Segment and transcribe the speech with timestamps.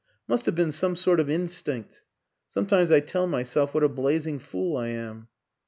[0.27, 2.01] Must have been some sort of instinct....
[2.49, 5.27] Sometimes I tell my self what a blazing fool I am.